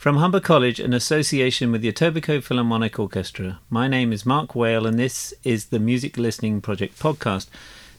[0.00, 4.86] From Humber College, in association with the Etobicoke Philharmonic Orchestra, my name is Mark Whale,
[4.86, 7.48] and this is the Music Listening Project podcast.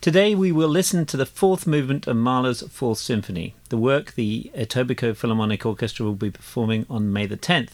[0.01, 4.49] Today we will listen to the fourth movement of Mahler's Fourth Symphony, the work the
[4.55, 7.73] Etobicoke Philharmonic Orchestra will be performing on May the 10th.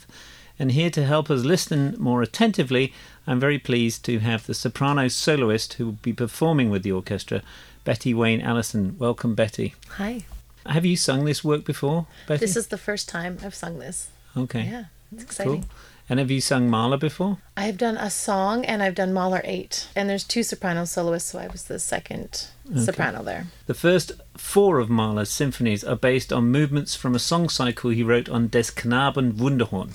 [0.59, 2.93] And here to help us listen more attentively,
[3.25, 7.43] I'm very pleased to have the soprano soloist who will be performing with the orchestra,
[7.85, 8.97] Betty Waynne Allison.
[8.99, 9.75] Welcome, Betty.
[9.91, 10.25] Hi.
[10.65, 12.41] Have you sung this work before, Betty?
[12.41, 14.09] This is the first time I've sung this.
[14.37, 14.63] Okay.
[14.63, 15.61] Yeah, it's exciting.
[15.61, 15.69] Cool.
[16.09, 17.37] And have you sung Mahler before?
[17.57, 19.89] I've done a song and I've done Mahler 8.
[19.93, 23.47] And there's two soprano soloists, so I was the second soprano there.
[23.65, 28.03] The first four of Mahler's symphonies are based on movements from a song cycle he
[28.03, 29.91] wrote on Des Knaben Wunderhorn,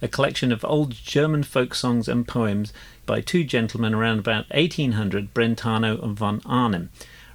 [0.00, 2.72] a collection of old German folk songs and poems
[3.06, 6.90] by two gentlemen around about 1800, Brentano and von Arnim,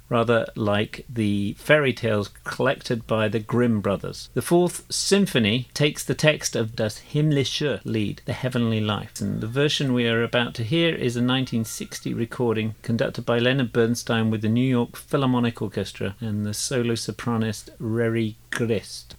[0.08, 4.28] rather like the fairy tales collected by the Grimm brothers.
[4.34, 9.46] The fourth symphony takes the text of Das himmlische Lied, the heavenly life, and the
[9.46, 14.42] version we are about to hear is a 1960 recording conducted by Leonard Bernstein with
[14.42, 19.14] the New York Philharmonic Orchestra and the solo sopranist Reri Grist.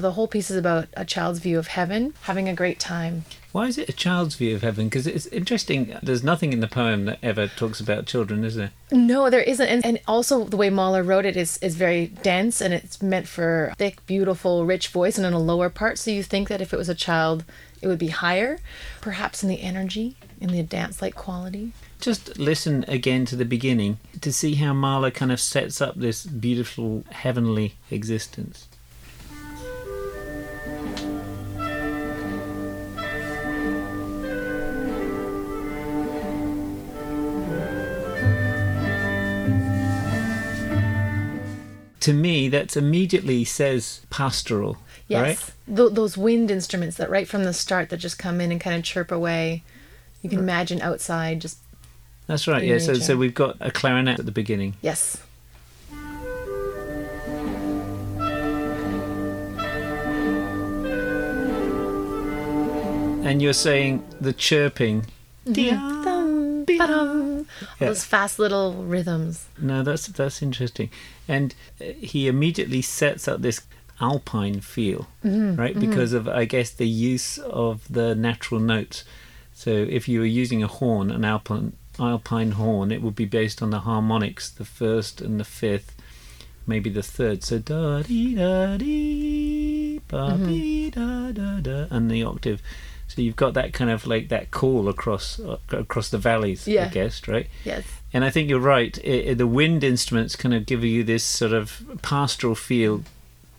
[0.00, 3.24] The whole piece is about a child's view of heaven, having a great time.
[3.52, 4.88] Why is it a child's view of heaven?
[4.88, 5.96] Because it's interesting.
[6.02, 8.72] There's nothing in the poem that ever talks about children, is there?
[8.92, 9.66] No, there isn't.
[9.66, 13.26] And, and also, the way Mahler wrote it is, is very dense and it's meant
[13.26, 15.96] for thick, beautiful, rich voice and in a lower part.
[15.98, 17.44] So you think that if it was a child,
[17.80, 18.58] it would be higher,
[19.00, 21.72] perhaps in the energy, in the dance like quality.
[21.98, 26.26] Just listen again to the beginning to see how Mahler kind of sets up this
[26.26, 28.68] beautiful heavenly existence.
[42.06, 44.78] To me, that immediately says pastoral,
[45.08, 45.22] Yes.
[45.66, 45.76] right?
[45.76, 48.76] Th- those wind instruments that right from the start that just come in and kind
[48.76, 49.64] of chirp away.
[50.22, 51.58] You can imagine outside just,
[52.28, 52.62] That's right.
[52.62, 52.78] Yeah.
[52.78, 54.74] So, so we've got a clarinet at the beginning.
[54.82, 55.16] yes.
[63.26, 65.06] And you're saying the chirping.
[65.46, 65.52] Mm-hmm.
[65.52, 66.04] Dum,
[66.66, 67.46] ba-dum.
[67.80, 67.88] Yeah.
[67.88, 69.46] Those fast little rhythms.
[69.58, 70.90] No, that's that's interesting.
[71.28, 73.60] And uh, he immediately sets up this
[74.00, 75.74] alpine feel, mm-hmm, right?
[75.74, 75.88] Mm-hmm.
[75.88, 79.04] Because of I guess the use of the natural notes.
[79.54, 83.62] So if you were using a horn, an alpine alpine horn, it would be based
[83.62, 85.94] on the harmonics, the first and the fifth,
[86.66, 87.42] maybe the third.
[87.42, 90.46] So da dee da dee ba mm-hmm.
[90.46, 92.60] dee da da da, and the octave.
[93.08, 96.88] So you've got that kind of like that call across uh, across the valleys, I
[96.88, 97.46] guess, right?
[97.64, 97.84] Yes.
[98.12, 98.98] And I think you're right.
[99.04, 103.02] I I the wind instruments kind of give you this sort of pastoral feel.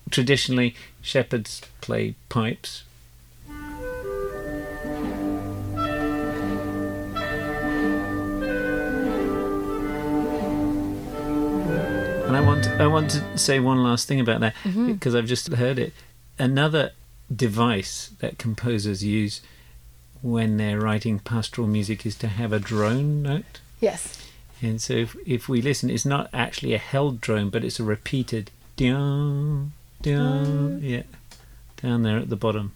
[0.09, 2.83] Traditionally, shepherds play pipes.
[12.27, 14.53] And I want I want to say one last thing about that
[14.85, 15.93] because I've just heard it.
[16.37, 16.91] Another
[17.33, 19.41] device that composers use
[20.21, 23.59] when they're writing pastoral music is to have a drone note.
[23.79, 24.25] Yes.
[24.61, 27.83] And so if, if we listen, it's not actually a held drone, but it's a
[27.83, 31.03] repeated down, down, yeah,
[31.81, 32.73] down there at the bottom.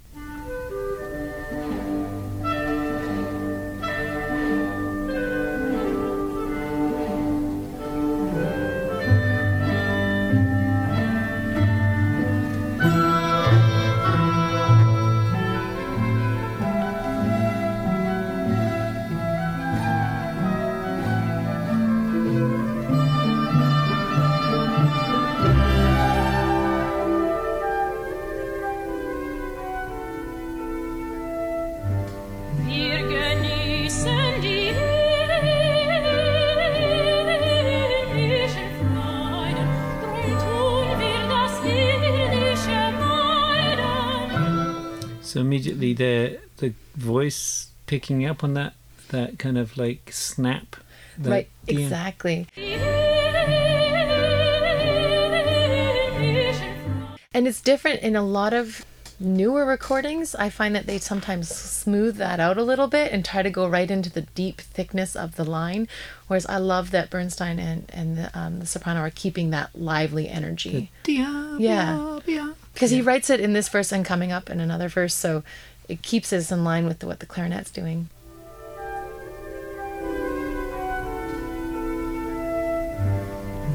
[45.56, 48.74] Immediately there, the voice picking up on that
[49.10, 50.78] that kind of like snap.
[51.18, 52.48] that right, dien- exactly.
[57.34, 58.86] And it's different in a lot of
[59.20, 60.36] newer recordings.
[60.36, 63.68] I find that they sometimes smooth that out a little bit and try to go
[63.68, 65.88] right into the deep thickness of the line.
[66.28, 70.28] Whereas I love that Bernstein and, and the, um, the soprano are keeping that lively
[70.30, 70.92] energy.
[71.04, 72.20] Dia, Yeah.
[72.26, 72.51] bia, bia.
[72.82, 75.44] Because he writes it in this verse and coming up in another verse, so
[75.88, 78.10] it keeps us in line with what the clarinet's doing.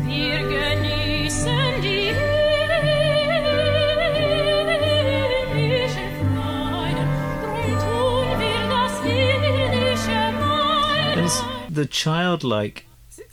[0.05, 2.09] Wir genießen die
[5.55, 7.09] irdischen Freuden,
[7.43, 11.25] drum tun wir das irdische And Meiden.
[11.25, 12.87] it's, the childlike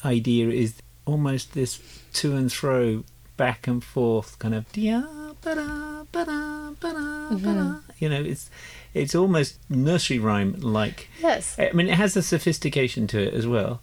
[0.05, 0.75] idea is
[1.05, 1.79] almost this
[2.13, 3.03] to and fro,
[3.37, 5.07] back and forth, kind of dia,
[5.43, 7.37] ba-da, ba-da, ba-da, ba-da.
[7.37, 7.91] Mm-hmm.
[7.99, 8.49] You know, it's
[8.93, 11.09] it's almost nursery rhyme like.
[11.21, 11.57] Yes.
[11.59, 13.81] I mean, it has a sophistication to it as well,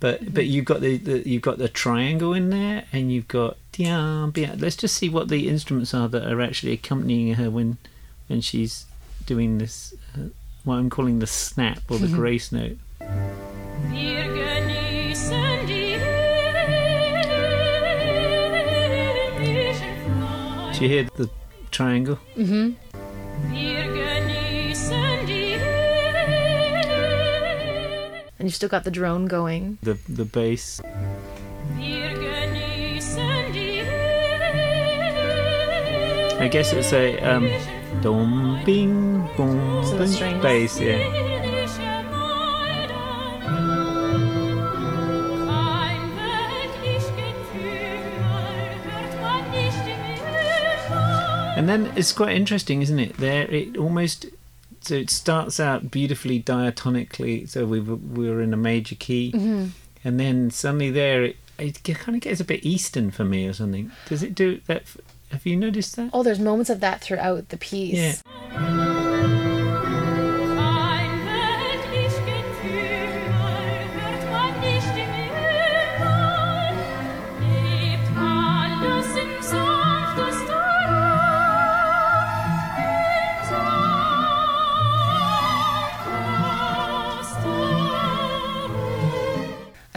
[0.00, 0.34] but mm-hmm.
[0.34, 4.30] but you've got the, the you've got the triangle in there, and you've got dia.
[4.58, 7.78] Let's just see what the instruments are that are actually accompanying her when
[8.28, 8.86] when she's
[9.26, 9.94] doing this.
[10.14, 10.28] Uh,
[10.64, 12.16] what I'm calling the snap or the mm-hmm.
[12.16, 12.78] grace note.
[13.90, 14.31] Wir
[20.82, 21.30] you hear the
[21.70, 22.18] triangle?
[22.36, 25.56] Wir genießen die
[28.38, 29.78] And you've still got the drone going.
[29.82, 30.80] The the bass.
[31.78, 33.82] Wir genießen die
[36.40, 37.48] I guess it's a um,
[38.02, 40.80] dom bing boom So the bass.
[40.80, 41.41] Yeah.
[51.62, 53.18] And then it's quite interesting, isn't it?
[53.18, 54.26] There, it almost
[54.80, 57.48] so it starts out beautifully diatonically.
[57.48, 59.66] So we were, we were in a major key, mm-hmm.
[60.02, 63.52] and then suddenly there it, it kind of gets a bit eastern for me or
[63.52, 63.92] something.
[64.08, 64.82] Does it do that?
[65.30, 66.10] Have you noticed that?
[66.12, 68.24] Oh, there's moments of that throughout the piece.
[68.50, 68.91] Yeah.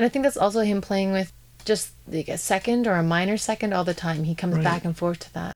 [0.06, 1.34] And I think that's also him playing with
[1.66, 4.24] just like a second or a minor second all the time.
[4.24, 4.64] He comes Right.
[4.64, 5.56] back and forth to that.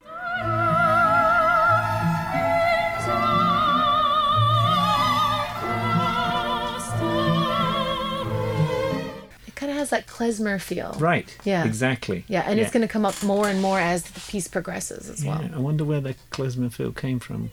[9.47, 10.95] It kind of has that klezmer feel.
[10.99, 11.35] Right.
[11.43, 11.65] Yeah.
[11.65, 12.23] Exactly.
[12.27, 15.23] Yeah, and it's going to come up more and more as the piece progresses as
[15.25, 15.41] well.
[15.43, 17.51] Yeah, I wonder where the klezmer feel came from.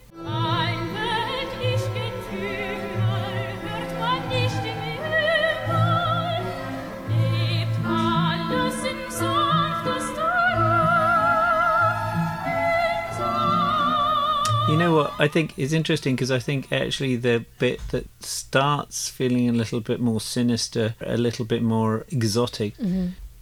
[14.77, 15.15] You know what?
[15.19, 19.81] I think is interesting because I think actually the bit that starts feeling a little
[19.81, 22.75] bit more sinister, a little bit more exotic,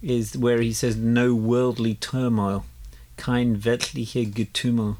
[0.01, 2.63] is where he says, "No worldly turmoil,
[3.17, 4.95] kein weltliche Getümmel."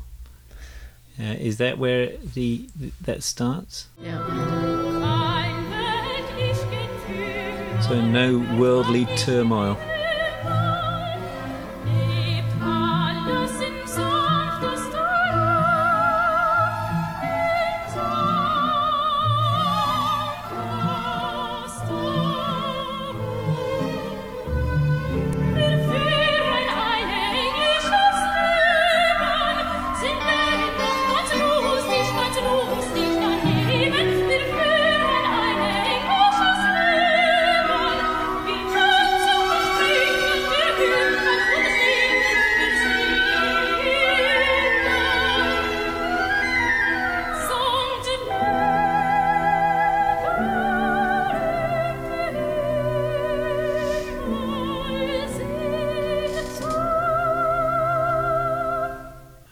[1.18, 2.68] Uh, is that where the
[3.00, 3.88] that starts?
[4.04, 4.20] Yeah.
[4.20, 9.78] Ein weltlich Gefühl So no worldly turmoil.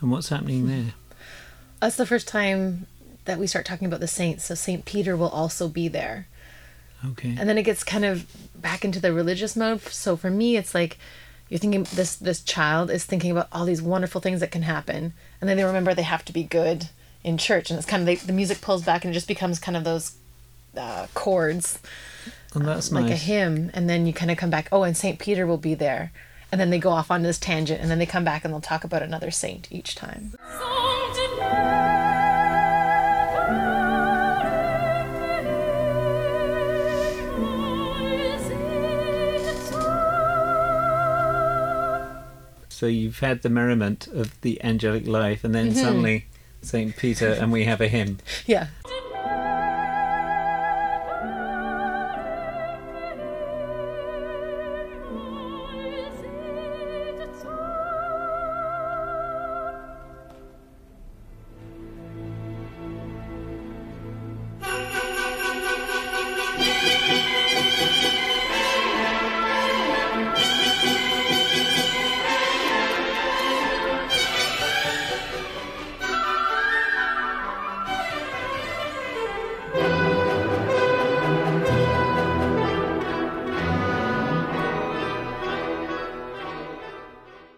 [0.03, 0.93] And what's happening there?
[1.79, 2.85] That's the first time
[3.23, 4.43] that we start talking about the saints.
[4.45, 4.83] So St.
[4.83, 6.27] Peter will also be there.
[7.05, 7.35] Okay.
[7.37, 10.73] and then it gets kind of back into the religious mode so for me it's
[10.73, 10.97] like
[11.49, 15.11] you're thinking this this child is thinking about all these wonderful things that can happen
[15.41, 16.87] and then they remember they have to be good
[17.21, 19.59] in church and it's kind of like the music pulls back and it just becomes
[19.59, 20.15] kind of those
[20.77, 21.79] uh, chords
[22.55, 25.19] And that's like a hymn and then you kind of come back oh and saint
[25.19, 26.13] peter will be there
[26.53, 28.61] and then they go off on this tangent and then they come back and they'll
[28.61, 30.35] talk about another saint each time.
[42.69, 45.79] So you've had the merriment of the angelic life and then mm-hmm.
[45.79, 46.27] suddenly
[46.61, 46.95] St.
[46.95, 48.19] Peter and we have a hymn.
[48.45, 48.67] Yeah.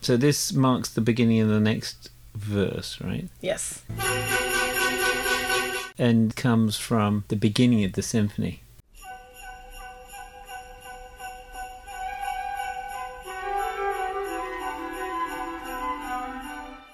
[0.06, 3.28] So this marks the beginning of the next verse, right?
[3.42, 3.82] Yes.
[5.98, 8.62] And comes from the beginning of the symphony.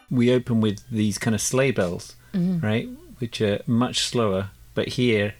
[0.09, 2.65] We open with these kind of sleigh bells, mm-hmm.
[2.65, 2.87] right?
[3.19, 5.33] Which are much slower, but here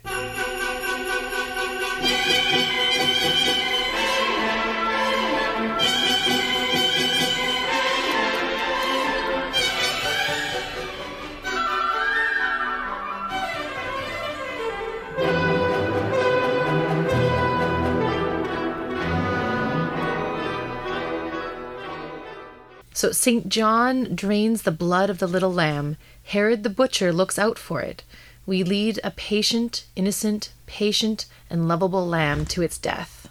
[23.02, 23.50] So St.
[23.50, 25.98] John drains the blood of the little lamb.
[26.26, 28.04] Herod the butcher looks out for it.
[28.46, 33.28] We lead a patient, innocent, patient, and lovable lamb to its death.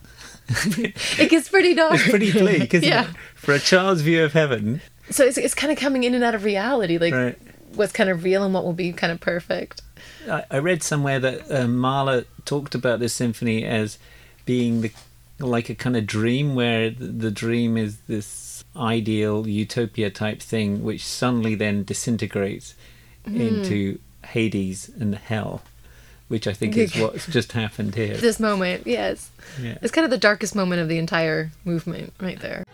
[0.76, 1.94] it gets pretty dark.
[2.00, 3.10] It's pretty bleak, isn't Yeah.
[3.10, 3.16] it?
[3.36, 6.34] For a child's view of heaven, So it's, it's kind of coming in and out
[6.34, 7.38] of reality, like right?
[7.76, 9.82] what's kind of real and what will be kind of perfect.
[10.28, 13.98] I, I read somewhere that uh, Mahler talked about this symphony as
[14.46, 14.90] being the
[15.40, 21.04] like a kind of dream where the, dream is this ideal utopia type thing, which
[21.04, 22.74] suddenly then disintegrates
[23.26, 23.40] mm-hmm.
[23.40, 25.62] into Hades and hell,
[26.28, 28.16] which I think is what's just happened here.
[28.16, 29.30] This moment, yes.
[29.60, 29.78] Yeah.
[29.82, 32.64] It's kind of the darkest moment of the entire movement right there.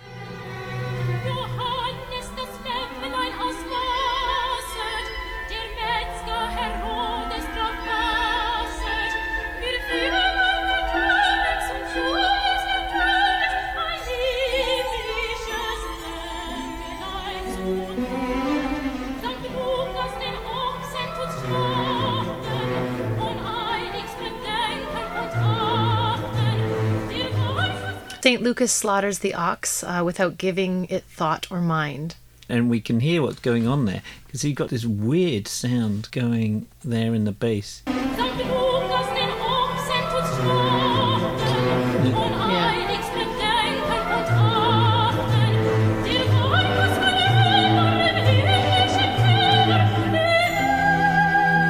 [28.26, 28.42] St.
[28.42, 32.16] Lucas slaughters the ox uh, without giving it thought or mind.
[32.48, 36.66] and we can hear what's going on there because you've got this weird sound going
[36.82, 37.84] there in the bass.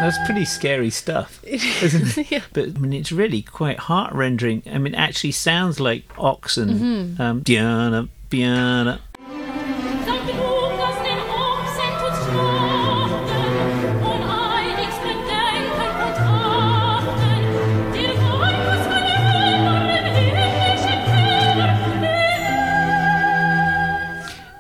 [0.07, 2.31] that's pretty scary stuff, isn't it?
[2.31, 2.43] yeah.
[2.53, 4.63] But I mean, it's really quite heart-rendering.
[4.71, 6.69] I mean, it actually sounds like oxen.
[6.69, 7.23] Mm-hmm.
[7.23, 9.01] Um, Diana, Diana.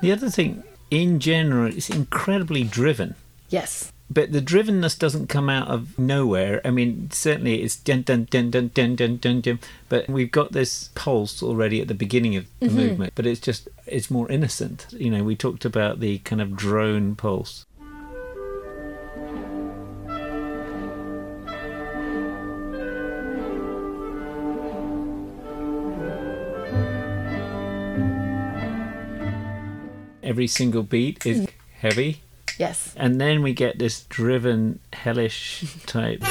[0.02, 3.16] The other thing, in general, it's incredibly driven.
[3.48, 3.92] Yes.
[4.08, 6.60] But the drivenness doesn't come out of nowhere.
[6.64, 9.58] I mean, certainly it's dun dun dun dun dun dun dun dun.
[9.88, 12.76] But we've got this pulse already at the beginning of the mm-hmm.
[12.76, 13.12] movement.
[13.16, 14.86] But it's just it's more innocent.
[14.92, 17.66] You know, we talked about the kind of drone pulse.
[30.22, 31.48] Every single beat is mm.
[31.78, 32.22] heavy.
[32.58, 32.94] Yes.
[32.96, 36.22] And then we get this driven, hellish type.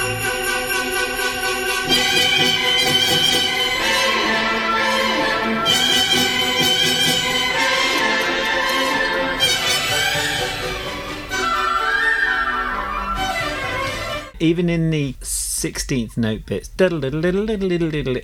[14.40, 16.68] Even in the 16th note bits,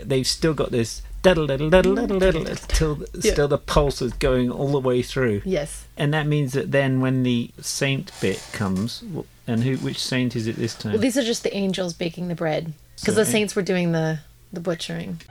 [0.06, 5.42] they've still got this till still the pulse is going all the way through.
[5.46, 5.86] Yes.
[5.98, 9.04] And that means that then when the saint bit comes,
[9.48, 10.94] and who which saint is it this time?
[10.94, 13.92] Well, these are just the angels baking the bread because So- the saints were doing
[13.92, 14.20] the
[14.54, 15.22] the butchering.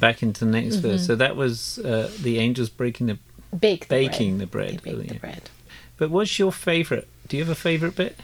[0.00, 1.06] Back into the next verse.
[1.06, 3.18] So that was uh, the angels breaking the.
[3.58, 4.82] Bake the Baking the bread.
[4.82, 5.12] bread, They bake yeah.
[5.14, 5.50] the bread.
[5.96, 7.08] But what's your favorite?
[7.28, 8.16] Do you have a favorite bit?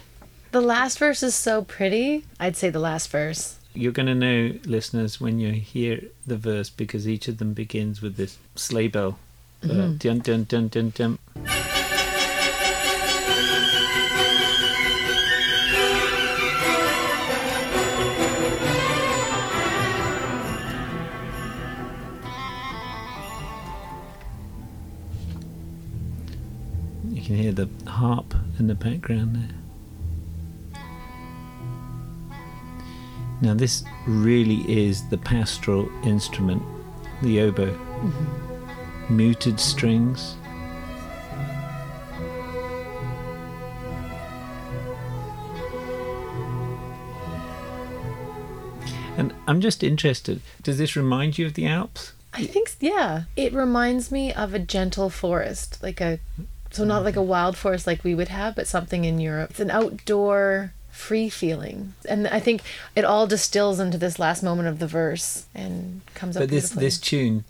[0.52, 2.24] The last verse is so pretty.
[2.40, 3.58] I'd say the last verse.
[3.74, 8.00] You're going to know, listeners, when you hear the verse because each of them begins
[8.00, 9.18] with this sleigh bell.
[9.62, 11.18] Uh, dun dun dun dun dun.
[28.66, 30.80] In the background there.
[33.40, 36.62] Now, this really is the pastoral instrument,
[37.22, 37.72] the oboe.
[37.72, 39.16] Mm-hmm.
[39.16, 40.36] Muted strings.
[49.16, 52.14] And I'm just interested, does this remind you of the Alps?
[52.34, 53.24] I think, yeah.
[53.36, 56.18] It reminds me of a gentle forest, like a,
[56.76, 59.50] so not like a wild forest like we would have, but something in Europe.
[59.50, 61.94] It's an outdoor free feeling.
[62.08, 62.62] And I think
[62.94, 66.48] it all distills into this last moment of the verse and comes but up.
[66.48, 67.44] But this this tune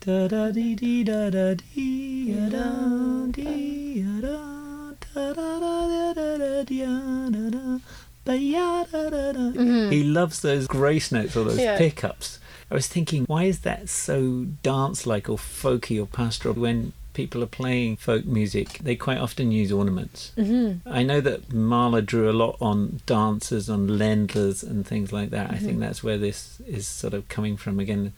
[9.56, 9.90] mm-hmm.
[9.90, 11.78] He loves those grace notes or those yeah.
[11.78, 12.38] pickups.
[12.70, 17.42] I was thinking, why is that so dance like or folky or pastoral when people
[17.42, 20.32] are playing folk music, they quite often use ornaments.
[20.36, 20.86] Mm-hmm.
[20.86, 25.50] I know that Mahler drew a lot on dancers, on Ländlers, and things like that.
[25.50, 28.12] I think that's where this is sort of coming from again.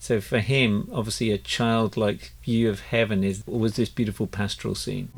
[0.00, 5.08] So for him, obviously, a childlike view of heaven is was this beautiful pastoral scene.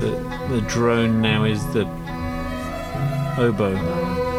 [0.00, 0.10] The
[0.50, 1.86] the drone now is the
[3.38, 4.31] oboe.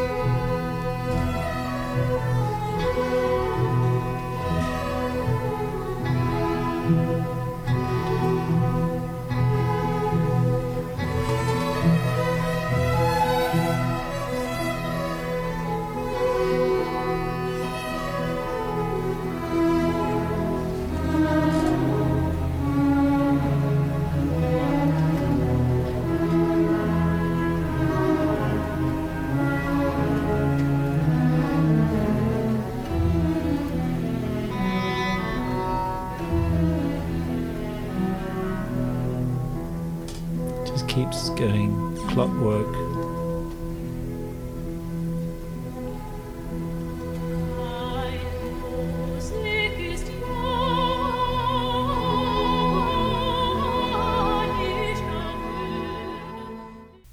[41.14, 42.74] Just going clockwork.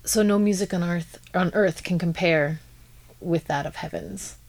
[0.06, 2.60] So no music on earth on earth can compare
[3.20, 4.39] with that of heavens.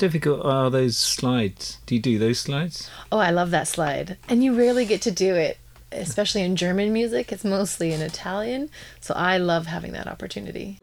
[0.00, 1.78] Difficult are those slides?
[1.86, 2.90] Do you do those slides?
[3.12, 4.16] Oh, I love that slide.
[4.28, 5.58] And you rarely get to do it,
[5.92, 7.30] especially in German music.
[7.30, 8.70] It's mostly in Italian.
[9.00, 10.78] So I love having that opportunity.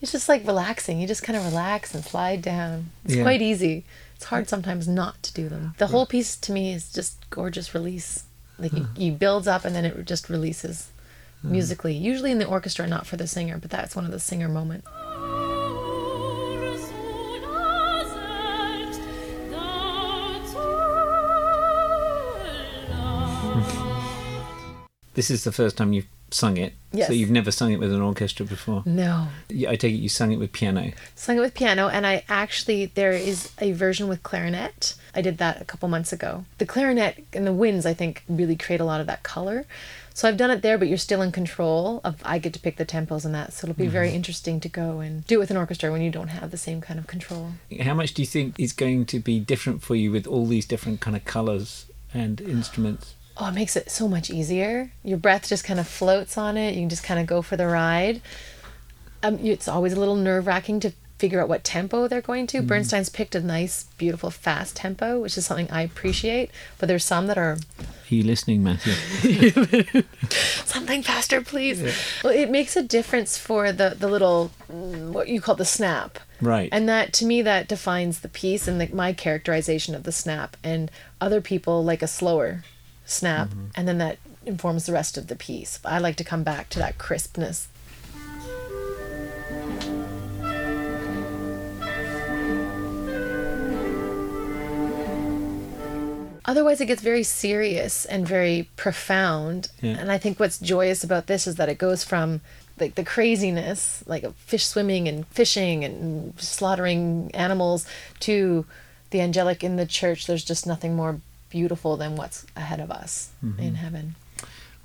[0.00, 1.00] It's just like relaxing.
[1.00, 2.90] You just kind of relax and slide down.
[3.04, 3.22] It's Yeah.
[3.24, 3.84] quite easy.
[4.18, 5.74] It's hard sometimes not to do them.
[5.78, 8.24] The whole piece to me is just gorgeous release.
[8.58, 9.00] Like you, hmm.
[9.00, 10.90] you builds up and then it just releases
[11.40, 11.52] hmm.
[11.52, 11.94] musically.
[11.94, 14.88] Usually in the orchestra, not for the singer, but that's one of the singer moments.
[25.14, 26.74] This is the first time you've sung it.
[26.92, 27.08] Yes.
[27.08, 28.82] So you've never sung it with an orchestra before.
[28.86, 29.28] No.
[29.50, 30.92] I take it you sung it with piano.
[31.14, 34.94] Sung it with piano, and I actually, there is a version with clarinet.
[35.14, 36.44] I did that a couple months ago.
[36.58, 39.66] The clarinet and the winds, I think, really create a lot of that color.
[40.14, 42.20] So I've done it there, but you're still in control of.
[42.24, 43.92] I get to pick the tempos and that, so it'll be mm-hmm.
[43.92, 46.56] very interesting to go and do it with an orchestra when you don't have the
[46.56, 47.52] same kind of control.
[47.80, 50.66] How much do you think is going to be different for you with all these
[50.66, 53.14] different kind of colours and instruments?
[53.38, 54.90] Oh, it makes it so much easier.
[55.04, 56.74] Your breath just kind of floats on it.
[56.74, 58.20] You can just kind of go for the ride.
[59.22, 62.62] Um, it's always a little nerve wracking to figure out what tempo they're going to.
[62.62, 66.50] Bernstein's picked a nice, beautiful, fast tempo, which is something I appreciate.
[66.78, 68.92] But there's some that are Are you listening, Matthew?
[70.64, 71.82] something faster, please.
[72.22, 76.18] Well, it makes a difference for the the little mm, what you call the snap.
[76.40, 76.68] Right.
[76.70, 80.56] And that to me that defines the piece and the, my characterization of the snap.
[80.62, 82.62] And other people like a slower
[83.10, 85.80] snap, and then that informs the rest of the piece.
[85.84, 87.68] I like to come back to that crispness.
[96.44, 99.70] Otherwise, it gets very serious and very profound.
[99.82, 99.98] Yeah.
[99.98, 102.40] And I think what's joyous about this is that it goes from
[102.80, 107.86] like the craziness, like of fish swimming and fishing and slaughtering animals,
[108.20, 108.64] to
[109.10, 110.26] the angelic in the church.
[110.26, 113.60] There's just nothing more beautiful than what's ahead of us mm-hmm.
[113.60, 114.14] in heaven.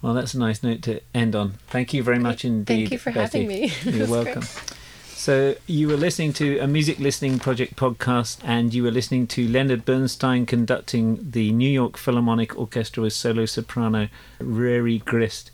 [0.01, 1.53] Well, that's a nice note to end on.
[1.67, 2.73] Thank you very much indeed.
[2.73, 3.43] Thank you for Betty.
[3.43, 3.71] having me.
[3.83, 4.09] You're great.
[4.09, 4.43] welcome.
[4.43, 9.47] So, you were listening to a Music Listening Project podcast, and you were listening to
[9.47, 14.09] Leonard Bernstein conducting the New York Philharmonic Orchestra with solo soprano
[14.41, 15.51] Reri Grist.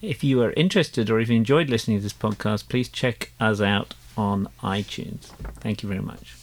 [0.00, 3.60] If you are interested or if you enjoyed listening to this podcast, please check us
[3.60, 5.26] out on iTunes.
[5.60, 6.39] Thank you very much.